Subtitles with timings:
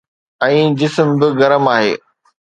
[0.45, 1.93] ۽ جسم به گرم آهي.